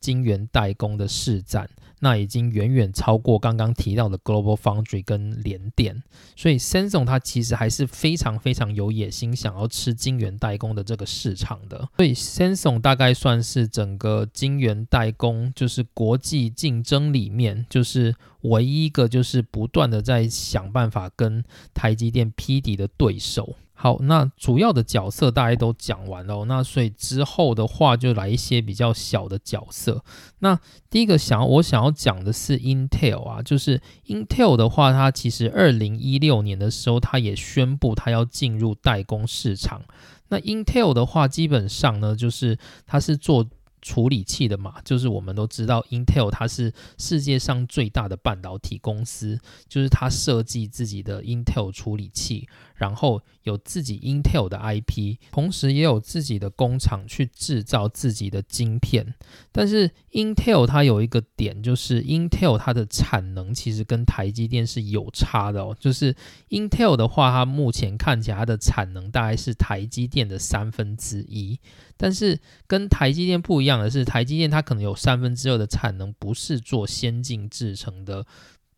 [0.00, 1.68] 晶圆代工的市占。
[2.04, 6.02] 那已经远远超过刚刚提到的 Global Foundry 跟联电，
[6.34, 11.88] 所以 Samsung 它其实还是非常非常有野心，想要吃晶圆代工的这个市场的。
[11.96, 23.54] 所以 Samsung 大概算是整个晶圆代工就是国际竞争里面，就是唯一一个就是不断的在想办法跟台积电匹敌的对手。
[23.82, 30.04] 好，那主要的角色大家都讲完了，那所以之后的话就来一些比较小的角色。
[30.38, 30.56] 那
[30.88, 39.82] 第一个想要我想要讲的是 Intel 啊，就是 Intel 的话，它其实二零一六年的时候，它也宣布它要进入代工市场。
[40.28, 43.44] 那 Intel 的话，基本上呢，就是它是做。
[43.84, 52.46] 处理器的嘛，就是我们都知道，Intel 它是世界上最大的半导体公司，就是它设计自己的 Intel 处理器，
[52.82, 59.14] 然后有自己 Intel 的 IP，同时也有自己的工厂去制造自己的晶片。
[59.52, 65.76] 但是 Intel 它有一个点，就是 Intel 它的产能其实跟台积电是有差的哦。
[65.78, 66.12] 就是
[66.48, 71.60] Intel 的话，它目前看起来它的产能大概是台积电的三分之一。
[71.96, 78.26] 但是跟台积电不一样的是，台积电它可能有三分之二的产能不是做先进制程的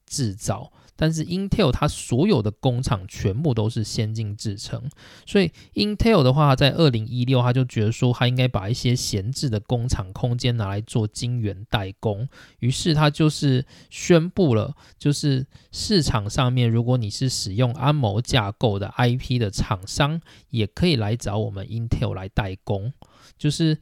[0.05, 4.89] 制造，但是 Intel 它所有的工厂全部都是先进制程，
[5.27, 12.29] 所以 Intel 的话，在二零一六他就觉得说，他应该把一些闲置的工厂空间拿来做晶圆代工，
[12.61, 22.93] 于是他就是宣布了，就是市场上面如果你是使用安谋架构的 IP 的厂商，也可以来找我们 Intel 来代工。
[23.37, 23.77] 就是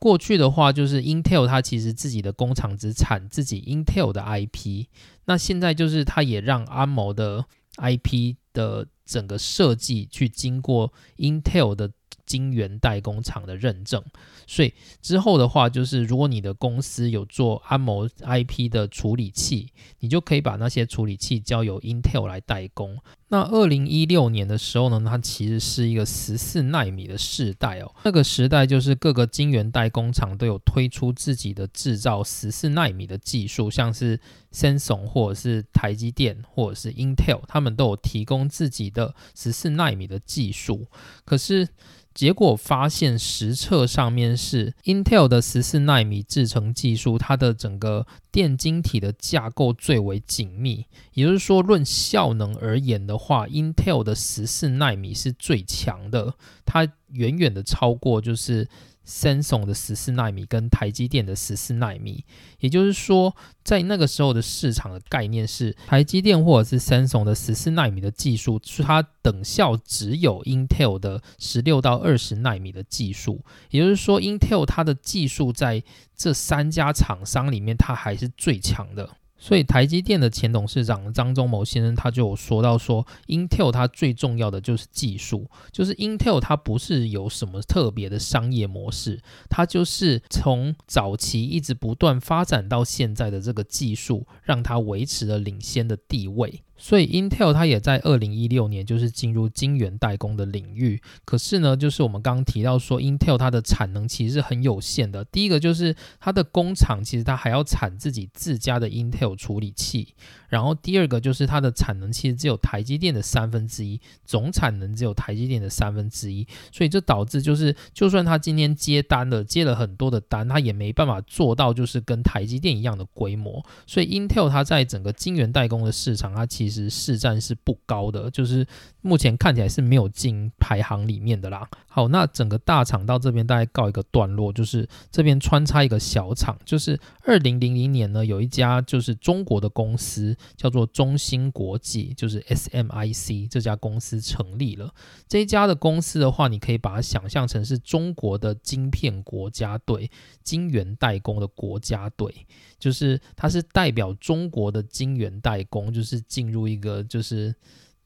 [0.00, 4.86] 过去的话，就是 Intel 它其实自己的工厂只产自己 Intel 的 IP，
[5.26, 7.44] 那现在就是它也让安谋的
[7.76, 11.92] IP 的整个设计去经过 Intel 的。
[12.30, 14.00] 晶圆代工厂的认证，
[14.46, 22.96] 所以之后的话，就是如果你的公司有做安谋 IP 的处理器，你就可以把那些处理器交由 Intel 来代工。
[23.32, 27.92] 那二零一六年的时候呢，它其实是一个十四纳米的时代哦。
[28.04, 34.18] 那个时代就是各个晶圆代工厂都有推出自己的制造十四纳米的技术，像是
[34.52, 40.88] Samsung 或者是台积电或者是 Intel，他们都有提供自己的十四纳米的技术。
[41.24, 41.68] 可是
[42.12, 50.86] 结果发现实测上面是 Intel 的十四纳米制程技术，它的整个电晶体的架构最为紧密。
[51.14, 58.68] 也就是说，论效能而言的话，Intel 的十四纳米是最强的，它远远的超过就是。
[59.06, 62.24] Samsung 的十四纳米跟台积电的十四纳米，
[62.60, 63.34] 也就是说，
[63.64, 73.44] 在那个时候的市场的概念是，台积电或者是 Samsung 的十四纳米的技术，是它等效只有 Intel 的十六到二十纳米的技术。
[73.70, 75.82] 也就是说，Intel 它的技术在
[76.16, 79.10] 这三家厂商里面，它还是最强的。
[79.42, 96.62] 所以台积电的前董事长张忠谋先生他就有说到说，Intel 它最重要的就是技术，就是 Intel 它不是有什么特别的商业模式，它就是从早期一直不断发展到现在的这个技术，让它维持了领先的地位。
[96.82, 101.00] 所以 Intel 它也在二零一六年就是进入晶圆代工的领域。
[101.26, 105.22] 可是呢，就是我们刚刚提到说，Intel 它的产能其实是很有限的。
[105.26, 110.14] 第一个就是它的工厂其实它还要产自己自家的 Intel 处理器，
[110.48, 116.46] 然后第二个就是它的产能其实只有台积电的三分之一，总产能只有台积电的三分之一。
[116.72, 123.62] 所以这导致就是，就算它今天接单了，接了很多的单，它也没办法做到就是跟台积电一样的规模。
[123.86, 128.64] 所以 Intel 它在整个晶圆代工的市场，它其实其实市占是不高的，就是
[129.00, 131.68] 目前看起来是没有进排行里面的啦。
[131.88, 144.94] 好，那整个大厂到这边大概告一个段落，就是这边穿插一个小厂，就是二零零零年呢，有一家就是中国的公司叫做中芯国际，就是 SMIC 这家公司成立了。
[145.26, 150.08] 这一家的公司的话，你可以把它想象成是中国的晶片国家队、
[150.44, 152.32] 晶圆代工的国家队，
[152.78, 157.54] 就是它是代表中国的晶圆代工，就是进入一个就是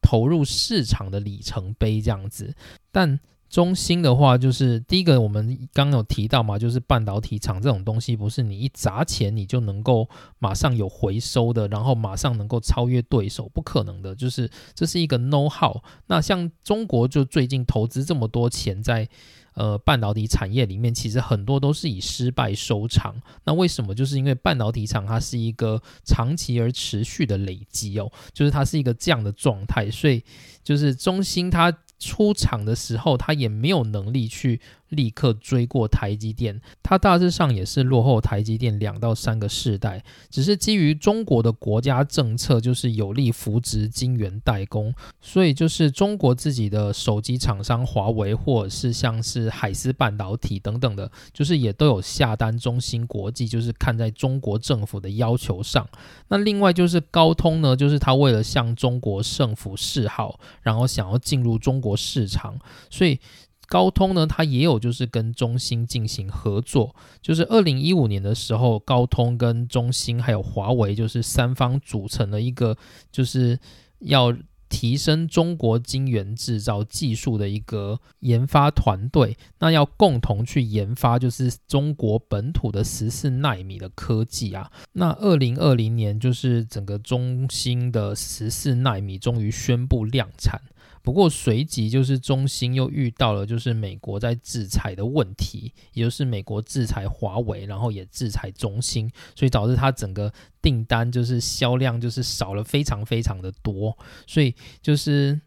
[0.03, 2.55] 投入市场的里程碑这样子，
[2.91, 3.21] 但。
[3.51, 10.09] 中芯的话，就是第一个，我们刚刚有提到嘛，就是半导体厂这种东西，不是你一砸钱你就能够
[10.41, 14.13] 马上有回收的，然后马上能够超越对手，不可能的。
[14.13, 15.81] 就是这是一个 know how。
[16.09, 19.09] 那像中国就最近投资这么多钱在。
[19.55, 23.15] 呃，半导体产业里面其实很多都是以失败收场。
[23.45, 23.95] 那为什么？
[23.95, 30.23] 就是因为半导体厂它是一个长期而持续的累积哦，就是它是一个这样的状态，所以
[30.63, 34.61] 就是中芯它出厂的时候，它也没有能力去。
[34.95, 55.87] 立刻追过台积电，它大致上也是落后台积电两到三个世代，只是基于中国的国家政策，就是有力扶植晶圆代工，所以就是中国自己的手机厂商华为，或者是像是海思半导体等等的，就是也都有下单中芯国际，就是看在中国政府的要求上。
[56.29, 63.19] 那另外就是高通呢，就是他为了向中国政府示好，然后想要进入中国市场，所以。
[63.67, 72.77] 高通呢，它也有就是跟中兴进行合作，就是二零一五年的时候，高通跟中兴还有华为就是三方组成了一个
[73.11, 73.59] 就是
[74.01, 74.37] 要
[74.69, 84.71] 提升中国晶圆制造技术的一个研发团队，那要共同去研发就是中国本土的十四纳米的科技啊。
[84.93, 90.61] 那二零二零年就是整个中兴的十四纳米终于宣布量产。
[91.05, 100.33] 不过随即就是中兴又遇到了就是美国在制裁的问题，也就是美国制裁华为，然后也制裁中兴，所以导致它整个
[100.63, 103.97] 订单就是销量就是少了非常非常的多，
[104.27, 105.39] 所以就是。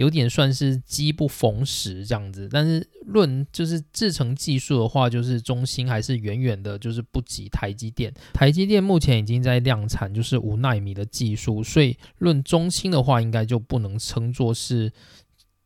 [0.00, 8.10] 有点算是机不逢时这样子，但是论就是制成技术的话，就是中芯还是远远的，就是不及台积电。
[8.32, 14.90] 台积电目前已经在量产就是五纳米的技术，所以论中芯的话，应该就不能称作是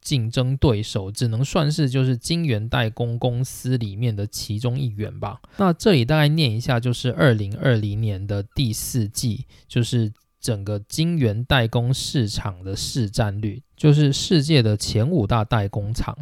[0.01, 5.41] 竞争对手，只能算是就是晶圆代工公司里面的其中一员吧。
[5.59, 10.13] 那这里大概念一下，就是二零二零年的第四季，就是。
[10.45, 16.15] 整个晶圆代工市场的市占率，就是世界的前五大代工厂。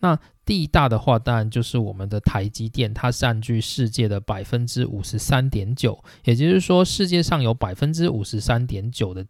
[0.00, 6.04] 那第一大的话，当然就是我们的台积电，它占据世界的百分之五十三点九。
[6.24, 9.26] 也就是说，世界上有百分之五十三点九的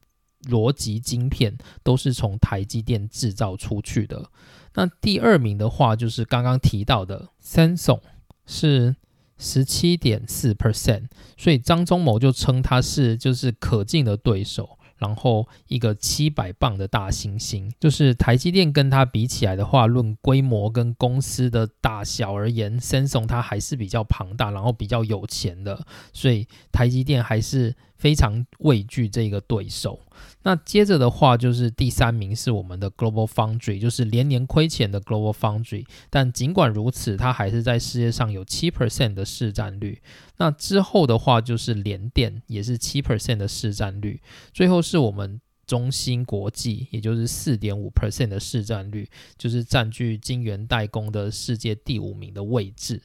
[0.48, 4.28] 逻辑晶片都是从台积电制造出去的。
[4.74, 8.00] 那第二名的话，就是刚刚提到的 Samsung
[8.44, 8.96] 是。
[9.40, 27.74] 十七点四 percent，所以张忠谋就称他是就是可敬的对手，然后一个七百磅的大猩猩，就是台积电跟他比起来的话，论规模跟公司的大小而言，Samsung 它还是比较庞大，然后比较有钱的，所以台积电还是。
[28.00, 30.00] 非常畏惧这个对手。
[30.42, 35.84] 那接着的话，就是第三名是我们的 Global Foundry，就是连年亏钱的 Global Foundry。
[36.08, 40.00] 但尽管如此，它还是在世界上有七 percent 的市占率。
[40.38, 44.22] 那之后的话，就是联电，也是七 percent 的市占率。
[44.52, 45.40] 最后是我们。
[45.70, 49.08] 中芯国际，也就是四点五 percent 的市占率，
[49.38, 53.00] 就是占据晶圆代工的世界第五名的位置。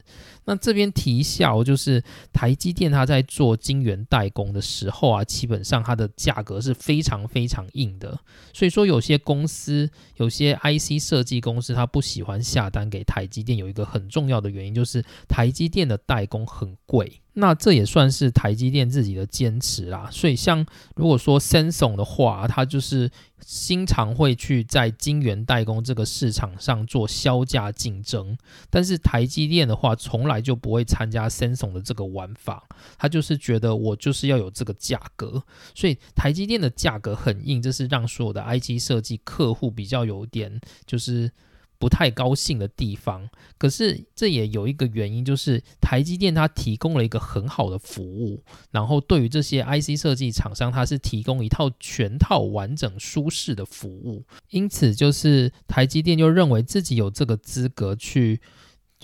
[0.46, 2.02] 那这边提一下，就是
[2.32, 8.18] 台积电它在做晶圆代工的时候啊，基本上它的价格是非常非常硬的。
[8.52, 17.20] 所以说，有些公司，有些 IC 设计公司，它不喜欢下单给台积电，有一个很重要的原因就是台积电的代工很贵。
[17.38, 20.08] 那这也算是台积电自己的坚持啦。
[20.10, 20.64] 所以像
[20.94, 23.10] 如果说 s a n s o n 的话，它就是
[23.40, 28.36] 经常会去在晶圆代工这个市场上做销价竞争，
[28.70, 32.66] 但是台积电的话，从来就不会参加 s a n s o n 的这个玩法。
[32.96, 35.42] 他就是觉得我就是要有这个价格，
[35.74, 41.30] 所以台积电的价格很硬，这是让所有的 I T 设计客户比较有点就是。
[41.78, 58.40] 不太高兴的地方，可是这也有一个原因，就是台积电它提供了一个很好的服务，然后对于这些 IC 设计厂商，它是提供一套全套完整舒适的服务，因此就是台积电就认为自己有这个资格去。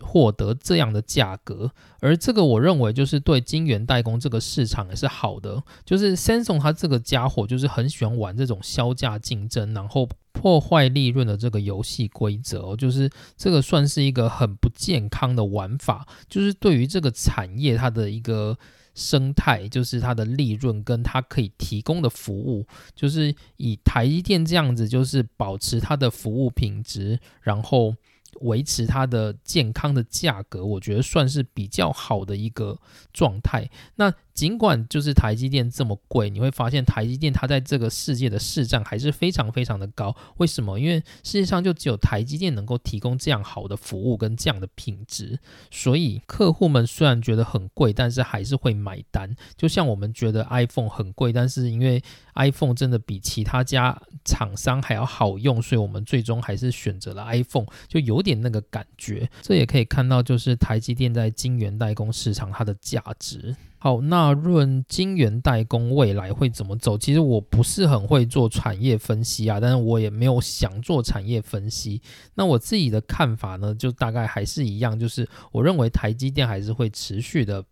[0.02, 5.62] 获得这样的价格，而这个我认为就是对晶圆代工这个市场也是好的。
[5.84, 12.74] 就是 Samsung 它这个家伙就是很喜欢玩这种销价竞争，然后破坏利润的这个游戏规则。
[12.76, 16.06] 就是这个算是一个很不健康的玩法。
[16.28, 18.58] 就是对于这个产业它的一个
[18.94, 27.94] 生态，就是它的利润跟它可以提供的服务，就是以台积电这样子，就是保持它的服务品质，然后。
[28.40, 32.78] 维持它的健康的价格，我觉得算是比较好的一个
[33.12, 33.70] 状态。
[33.96, 34.12] 那。
[34.34, 40.14] 尽管就是台积电这么贵，你会发现台积电它在这个世界的市占还是非常非常的高。
[40.38, 40.78] 为什么？
[40.78, 45.38] 因为世界上就只有台积电能够提供这样好的服务跟这样的品质，
[45.70, 49.34] 所以客户们虽然觉得很贵，但是还是会买单。
[49.56, 52.02] 就像我们觉得 iPhone 很贵，但是因为
[52.34, 59.28] iPhone 真的比其他家厂商还要好用，所以我们最终还是选择了 iPhone，就有点那个感觉。
[59.42, 63.54] 这也可以看到，就是台积电在晶圆代工市场它的价值。
[63.82, 66.96] 好，那论金源代工未来会怎么走？
[66.96, 72.00] 其实我不是很会做产业分析啊，但是我也没有想做产业分析。
[72.36, 77.64] 那我自己的看法呢，就大概还是一样，就是我认为台积电还是会持续的。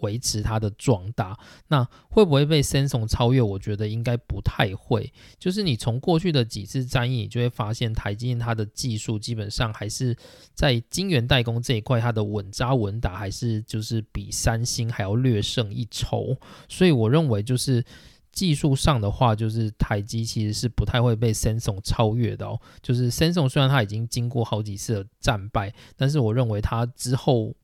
[0.00, 1.38] 维持它的壮大，
[1.68, 3.40] 那会不会被 Samsung 超越？
[3.40, 5.12] 我觉得应该不太会。
[5.38, 10.16] 就是你从过去的几次战役，你就会发现台积电它的技术基本上还是
[10.54, 16.36] 在晶圆代工这一块，它的稳扎稳打还是就是比三星还要略胜一筹。
[16.68, 17.84] 所以我认为就是
[18.32, 22.60] 技术上的话，就是台积其实是不太会被 Samsung 超越的哦。
[22.82, 27.54] 就是 Samsung 虽然它已经经过好几次的战败，但是我认为它之后。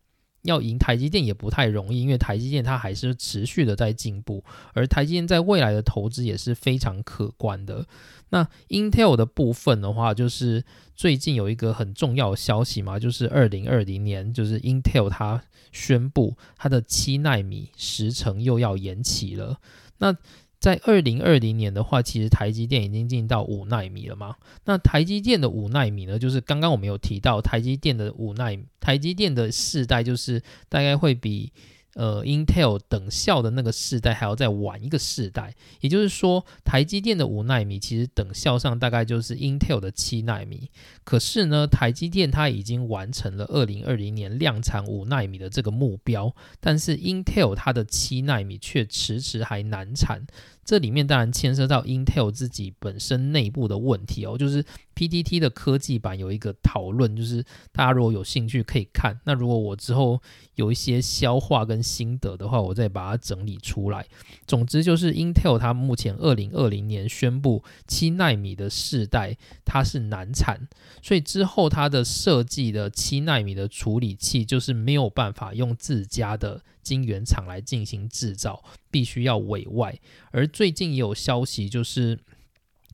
[0.43, 7.87] 要赢台积电也不太容易，因为台积电它还是持续的在进步，而台积电在未来的投资也是非常可观的。
[8.31, 10.63] 那 Intel 的部分的话，就是
[10.95, 19.59] 最近有一个很重要的消息嘛，就是二零二零年，就是 Intel 它宣布它的七纳米时程又要延期了。
[19.99, 20.17] 那
[20.59, 24.37] 在二零二零年的话，其实台积电已经进到五纳米了嘛？
[24.65, 31.53] 那台积电的五纳米呢，就是刚刚我们有提到，台积电的五纳米，台积电的四代就是大概会比。
[31.99, 40.71] 呃，Intel 等效的那个世代还要再晚一个世代，也就是说，台积电的五纳米其实等效上大概就是 Intel 的七纳米。
[41.03, 50.25] 可是呢，台积电它已经完成了二零二零年量产五纳米的这个目标，但是 Intel 它的七纳米却迟迟还难产。
[50.69, 54.63] 这里面当然牵涉到 Intel 自己本身内部的问题哦，就是
[54.95, 57.43] PTT 的科技版有一个讨论，就是
[57.73, 59.19] 大家如果有兴趣可以看。
[59.25, 60.21] 那如果我之后
[60.57, 64.05] 有一些消化跟心得的话，我再把它整理出来。
[64.47, 70.69] 总之就是 Intel 它目前二零二零年宣布七纳米的世代它是难产，
[71.03, 76.61] 所以之后它的设计的七纳米的处理器就是没有办法用自家的。
[76.89, 79.99] 晶圆厂来进行制造，必须要委外。
[80.31, 82.19] 而最近也有消息，就是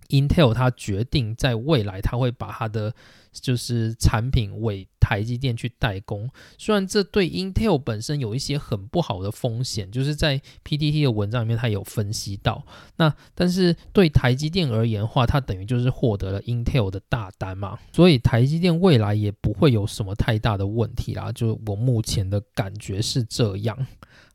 [0.08, 2.94] Intel 它决定在未来，它会把它的
[3.40, 6.30] 就是产品为台积电去代工。
[6.56, 12.64] 虽然这对 Intel 本身有一些很不好的风险，就是在 PTT 的文章里面，它有分析到。
[12.96, 21.30] 那但是对台积电而言的话，它等于就是获得了 Intel 的大单嘛，所以台积电未来也不会有什么太大的问题啦。
[21.32, 23.86] 就我目前的感觉是这样。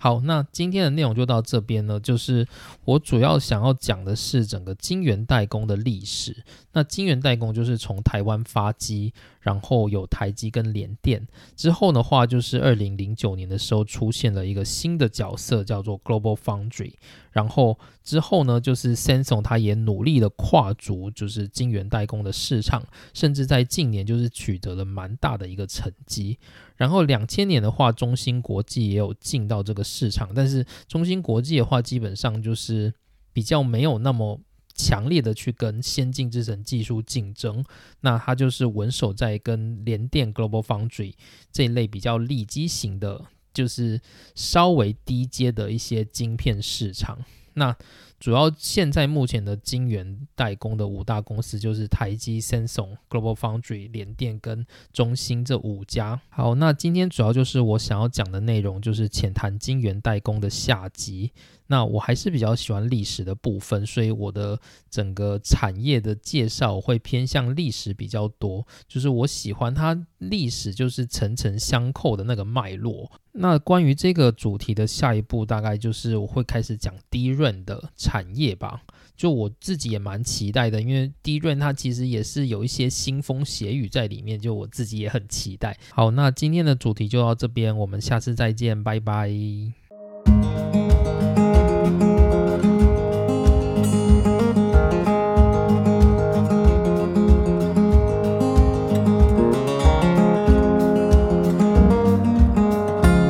[0.01, 1.99] 好，那今天的内容就到这边呢。
[1.99, 2.47] 就是
[2.85, 6.43] 我主要想要讲的是整个晶圆代工的历史。
[6.71, 16.93] 那晶圆代工就是从台湾发机，然后有台积跟联电之后的话，就是二零零九年的时候出现了一个新的角色，叫做 Global Foundry。
[17.31, 26.37] 然后之后呢，就是 Samsung 它也努力的跨足就是晶圆代工的市场，甚至在近年就是取得了蛮大的一个成绩。
[26.75, 32.93] 然后两千年的话，中芯国际也有进到这个市场，但是中芯国际的话，基本上就是
[33.31, 34.39] 比较没有那么
[34.73, 37.63] 强烈的去跟先进制程技术竞争，
[37.99, 41.13] 那它就是稳守在跟联电、Global Foundry
[41.51, 43.99] 这一类比较利基型的就是
[44.35, 47.17] 稍微低阶的一些晶片市场。
[47.53, 47.75] 那
[48.19, 56.21] 主要现在目前的晶圆代工的五大公司就是台积、Samsung、Global Foundry、联电跟中芯这五家。
[56.29, 61.31] 好，那今天主要就是我想要讲的内容，就是浅谈晶圆代工的下集。
[61.71, 64.59] 那我还是比较喜欢历史的部分，所以我的
[64.89, 68.65] 整个产业的介绍会偏向历史比较多。
[68.87, 73.11] 就是我喜欢它历史就是层层相扣的那个脉络。
[73.33, 78.81] 那关于这个主题的下一步，大概就是我会开始讲低润的产业吧。
[79.15, 85.77] 就我自己也蛮期待的，因为低润它其实也是有一些腥风血雨在里面，就我自己也很期待。
[85.91, 89.29] 好，那今天的主题就到这边，我们下次再见，拜拜。